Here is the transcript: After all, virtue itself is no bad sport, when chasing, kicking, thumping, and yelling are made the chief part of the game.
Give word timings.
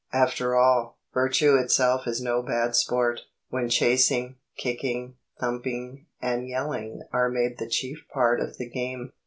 After 0.13 0.55
all, 0.55 0.97
virtue 1.13 1.55
itself 1.57 2.07
is 2.07 2.19
no 2.19 2.41
bad 2.41 2.75
sport, 2.75 3.19
when 3.49 3.69
chasing, 3.69 4.37
kicking, 4.57 5.17
thumping, 5.39 6.07
and 6.19 6.47
yelling 6.49 7.03
are 7.13 7.29
made 7.29 7.59
the 7.59 7.69
chief 7.69 8.07
part 8.11 8.39
of 8.41 8.57
the 8.57 8.67
game. 8.67 9.13